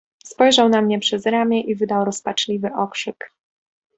"Spojrzał 0.25 0.69
na 0.69 0.81
mnie 0.81 0.99
przez 0.99 1.25
ramię 1.25 1.61
i 1.61 1.75
wydał 1.75 2.05
rozpaczliwy 2.05 2.69
okrzyk." 2.75 3.31